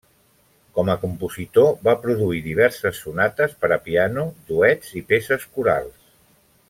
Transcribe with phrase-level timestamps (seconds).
[0.77, 6.01] Com a compositor va produir diverses sonates per a piano, duets i peces corals.